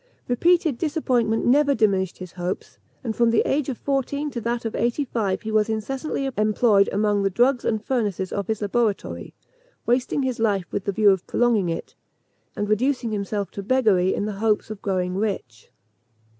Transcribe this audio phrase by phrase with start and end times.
[0.27, 4.73] Repeated disappointment never diminished his hopes; and from the age of fourteen to that of
[4.73, 9.35] eighty five he was incessantly employed among the drugs and furnaces of his laboratory,
[9.85, 11.93] wasting his life with the view of prolonging it,
[12.55, 15.69] and reducing himself to beggary in the hopes of growing rich.